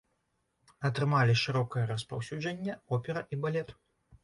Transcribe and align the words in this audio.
Атрымалі 0.89 1.35
шырокае 1.43 1.85
распаўсюджанне 1.93 2.81
опера 2.99 3.25
і 3.37 3.43
балет. 3.47 3.79